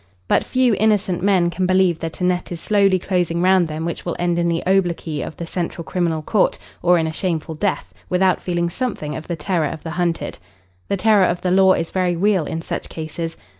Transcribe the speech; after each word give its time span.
But 0.27 0.43
few 0.43 0.73
innocent 0.79 1.21
men 1.21 1.51
can 1.51 1.67
believe 1.67 1.99
that 1.99 2.19
a 2.21 2.23
net 2.23 2.51
is 2.51 2.59
slowly 2.59 2.97
closing 2.97 3.39
round 3.43 3.67
them 3.67 3.85
which 3.85 4.03
will 4.03 4.15
end 4.17 4.39
in 4.39 4.49
the 4.49 4.65
obloquy 4.65 5.21
of 5.21 5.37
the 5.37 5.45
Central 5.45 5.83
Criminal 5.83 6.23
Court, 6.23 6.57
or 6.81 6.97
in 6.97 7.05
a 7.05 7.13
shameful 7.13 7.53
death, 7.53 7.93
without 8.09 8.41
feeling 8.41 8.71
something 8.71 9.15
of 9.15 9.27
the 9.27 9.35
terror 9.35 9.67
of 9.67 9.83
the 9.83 9.91
hunted. 9.91 10.39
"The 10.87 10.97
terror 10.97 11.25
of 11.25 11.41
the 11.41 11.51
law" 11.51 11.73
is 11.73 11.91
very 11.91 12.15
real 12.15 12.45
in 12.47 12.63
such 12.63 12.89
cases. 12.89 13.37